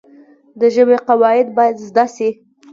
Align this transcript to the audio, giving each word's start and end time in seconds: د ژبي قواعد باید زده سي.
د 0.59 0.61
ژبي 0.75 0.97
قواعد 1.07 1.47
باید 1.57 1.77
زده 1.87 2.05
سي. 2.15 2.29